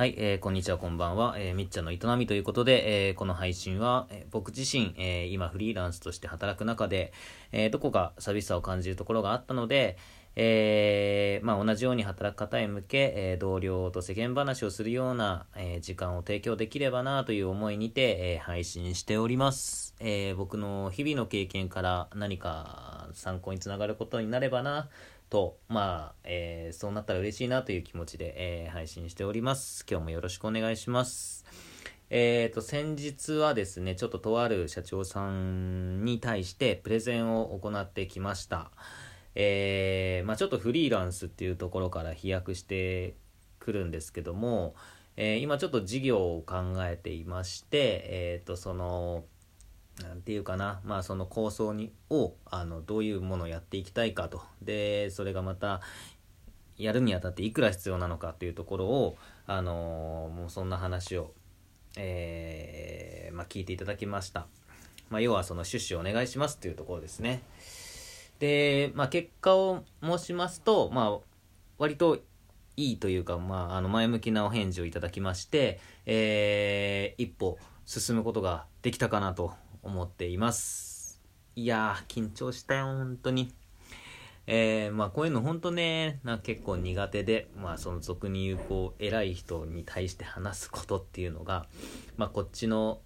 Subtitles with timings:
[0.00, 1.34] はい、えーこんにちは、こんばんは。
[1.36, 7.12] えーみっちゃんの営みということで、えーこの配信は、えー僕自身、えー今フリーランスとして働く中で、
[7.52, 9.98] えーどこか寂しさを感じるところがあったので、
[10.36, 19.94] えーまあ、同じように働く方へ向け、えー同僚と世間話をするような、えー時間を提供できればなという思いにて、えー配信しております。
[19.98, 24.88] えー僕の日々の経験から何か参考につながることになればな
[25.30, 29.84] と、まあ、えーそうなったら嬉しいなという気持ちで、えー配信しております。
[29.90, 31.44] 今日もよろしくお願いします。
[32.12, 38.72] えーと、先日はですね、ちょっととある社長さんに対してプレゼンを行ってきました。
[39.42, 43.16] えーまあちょっとフリーランスっていうところから飛躍して
[43.58, 44.74] くるんですけども、
[45.16, 49.24] えー今ちょっと事業を考えていまして、えーと、その、
[50.02, 54.42] なんていうかな、まあその構想にをあのどういうものをやっていきたいかと。
[54.60, 55.80] でそれがまた
[56.76, 61.34] やるにあたっていくら必要なのかというところをあのもうそんな話を、
[61.96, 64.46] えーまあ、聞いていただきました、
[65.10, 67.42] まあ、要はその趣旨をお願いしますというところですね。
[68.40, 71.18] で、まあ、結果を申しますと、まあ、
[71.78, 72.18] 割と
[72.76, 79.52] いいというか、まあ、あの前向きなお返事をいただきまして、えー一歩進むことができたかなと
[79.82, 81.20] 思っています。
[81.54, 83.52] いやー緊張したよ本当に。
[84.46, 91.66] えーまあこういうの本当ねな結構苦手でまあその俗に言うこう偉い人に対して話すことっていうのが
[92.16, 93.00] まあこっちの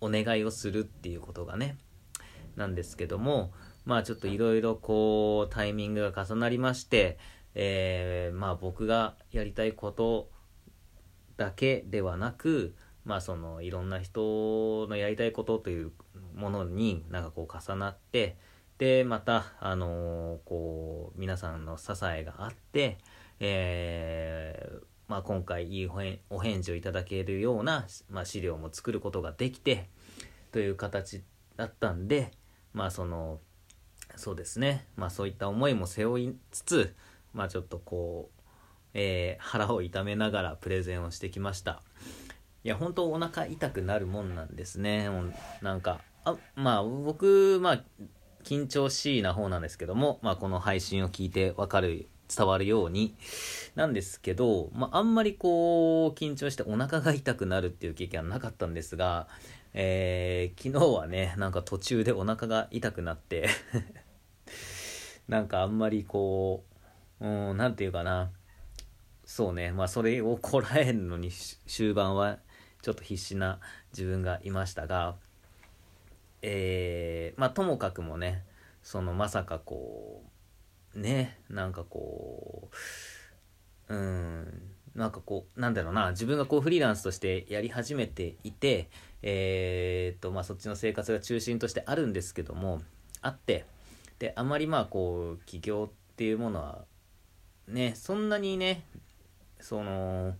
[0.00, 1.76] お願いをするっていうことがね
[2.54, 3.52] なんですけども
[3.86, 7.18] まあちょっといろいろこうタイミングが重なりまして
[7.54, 10.28] えーまあ僕がやりたいこと
[11.38, 15.92] だけではなくまあそのいろんな人のやりたいことという
[16.34, 18.36] ものになんかこう重なって
[18.78, 22.98] でまたあのーこう皆さんの支えがあって
[23.40, 25.90] えーまあ今回いい
[26.30, 29.88] お返事をいただけるような、まあ、資料も作ることができて
[30.50, 31.22] という形
[31.56, 32.32] だったんで
[32.72, 33.38] まあその
[34.14, 34.86] そうですね。
[34.96, 36.94] まあそういった思いも背負いつつ
[37.34, 38.40] まあちょっとこう、
[38.94, 41.82] えー腹を痛めながらプレゼンをしてきました。
[42.64, 45.08] いや本当お腹痛くなるもんなんですね。
[45.62, 47.84] なんかあまあ僕まあ
[48.42, 53.16] 緊張しいな方なんですけども、まあ、この配信を聞いてわかる伝わるように
[53.74, 59.26] なんですけど、まあ、あんまりこう緊張してお腹が痛くなるっていう経験はなかったんですが、
[59.78, 63.48] えー昨日はねなんか途中でお腹が痛くなって
[65.28, 66.64] なんかあんまりこ
[67.20, 68.32] ううんなんていうかな。
[69.24, 69.72] そうね。
[69.72, 72.38] まあそれをこらえるのに終盤は
[72.80, 73.60] ちょっと必死な
[73.92, 75.16] 自分がいましたが
[76.42, 78.44] えーまあともかくもね
[78.82, 80.22] そのまさかこ
[80.94, 82.70] うねなんかこ
[83.88, 88.88] ううんなんかこうなんだろうな自分がこうフリーランスとしてやり始めていて
[89.22, 92.80] えーっとまあそっちの生活が中心としてあるんですけども
[93.20, 93.66] あって
[94.18, 96.84] であまりまあこう起業っていうものは
[97.68, 98.84] ねそんなにね
[99.60, 100.34] その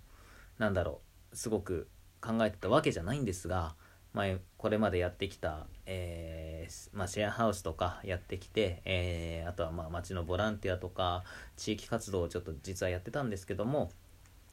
[0.59, 1.01] なんだろ
[1.33, 1.87] うすごく
[2.23, 3.75] 考えてたわけじゃないんですが
[4.15, 11.23] 前これまでやってきた、えーまあ、シェアハウスとかやってきて、えーあとはまあ町のボランティアとか
[11.57, 13.91] 地域活動をちょっと実はやってたんですけども、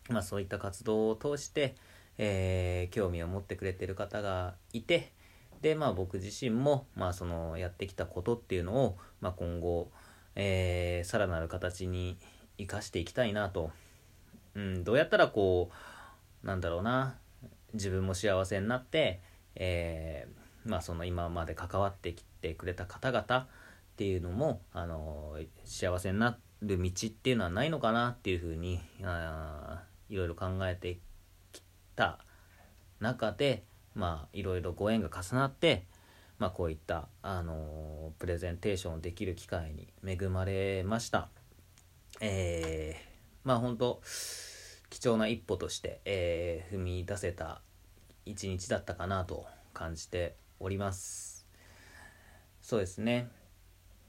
[0.10, 1.76] まあ、そういった活動を通して、
[2.18, 5.12] えー興味を持ってくれてる方がいて
[5.62, 9.92] で、まあ、僕自身も、まあ、そのやってきたことっていうのを、まあ、今後、
[10.36, 12.18] えーさらなる形に
[12.58, 13.72] 生かしていきたいなと、
[14.56, 15.72] うん、どうやったらこ
[16.44, 17.16] うなんだろうな
[17.74, 19.22] 自分も幸せになって、
[19.56, 23.48] えーまあその今まで関わってきてくれた方々っ
[23.98, 31.00] ていうのも、あの幸せになる道っていうのはないのかなっていうふうにあーいろいろ考えて
[31.52, 31.64] き
[31.96, 32.20] た
[33.00, 33.64] 中で
[33.96, 35.86] まあいろいろご縁が重なって、
[36.38, 41.30] まあ、こういった、あのプレゼンテーションできる機会に恵まれました。
[42.22, 43.14] えー
[43.44, 44.02] まあ本当
[44.90, 47.62] 貴重な一歩として、えー踏み出せた
[48.26, 51.46] 一日だったかなと感じております。
[52.62, 53.30] そうですね。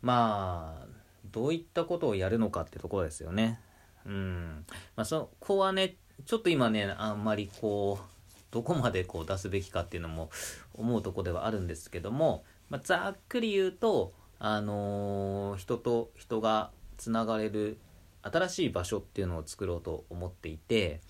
[0.03, 0.87] まあ
[1.33, 3.59] どういったことをやるのかってところですよね。
[4.07, 4.65] うん。
[4.97, 5.97] まあそこはね
[6.27, 8.05] ちょっと今ねあんまりこう
[8.51, 10.31] どこまでこう出すべきかっていうのも
[10.75, 17.79] 思うとこではあるんですけども、まあ、ざっくり言うとあのー人と人がつながれる
[18.23, 21.01] 新しい場所っていうのを作ろうと思っていて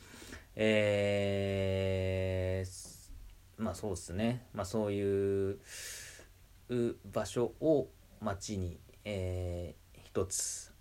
[0.56, 4.46] えーまあそうですね。
[4.52, 5.58] まあそういう
[7.12, 7.86] 場所を
[8.20, 10.72] 町に、えー一つ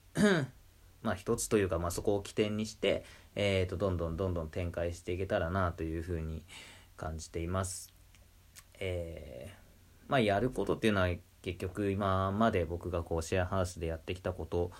[1.04, 3.04] まあ一つというか、まあ、そこを起点にして、
[3.36, 6.44] えー、とどんどんどんどん展開していけたらなというふうに
[6.98, 7.94] 感じています。
[8.80, 11.10] えー、まあやることっていうのは
[11.42, 14.72] 結局今まで僕がこうシェアハウスでやってきたこと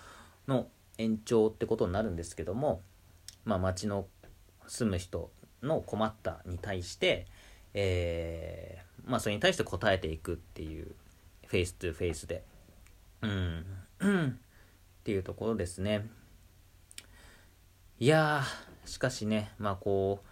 [0.48, 0.68] の
[0.98, 2.82] 延長ってことになるんですけども、
[3.44, 4.06] まあ、町の
[4.66, 5.30] 住む人
[5.62, 7.26] の困ったに対して、
[7.74, 10.94] えー、まあそれに対して答えていくっていう
[11.46, 12.42] フェイス2フェイスで
[13.22, 13.64] うん
[15.04, 16.08] っていうところですね。
[18.00, 18.42] いや
[18.86, 20.24] しかしねまあこ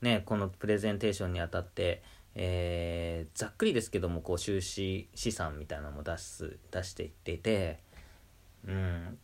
[0.00, 2.02] うねこのプレゼンテーションにあたって
[2.34, 7.78] えー、ざっくりですけどもこう収支資産みたいなのも出す出していっていて
[8.66, 9.18] うん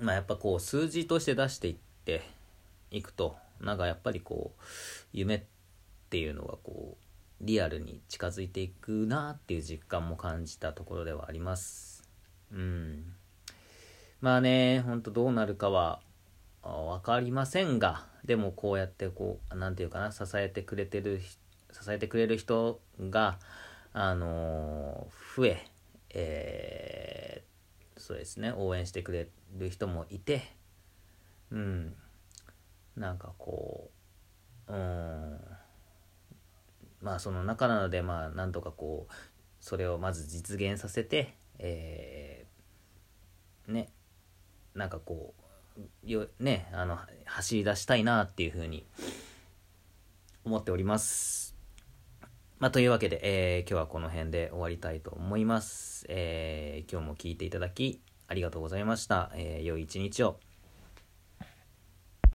[0.00, 2.22] まあやっぱこう数字として出していって
[2.90, 4.62] いくとなんかやっぱりこう
[5.12, 5.42] 夢っ
[6.10, 7.04] ていうのがこう
[7.40, 12.02] リアルに近づいていくなっていう実感も感じたところではあります。
[12.52, 13.14] うん。
[14.22, 16.00] まあねほんとどうなるかは
[16.62, 21.20] 分かりませんがでもこうやってこう何て言うかな支えてくれてる
[21.72, 23.38] 支えてくれる人が
[23.92, 25.66] あの増え
[26.10, 29.26] えー、そうですね応援してくれ
[29.58, 30.42] る人もいて
[31.50, 31.94] うん
[32.96, 33.90] なんかこ
[34.68, 35.40] ううん
[37.00, 39.12] まあその中なのでまあなんとかこう
[39.58, 43.88] それをまず実現させてえー、ね
[44.74, 48.86] なんかこうよねあの走り出したいなっていうふうに
[50.44, 51.56] 思っております。
[52.58, 56.06] まあ、というわけで、えー、今日はこの辺で終わりたいと思います。
[56.08, 59.32] えー、今日も聞いていただきありがとうございました。
[59.34, 60.38] えー、良い一日を。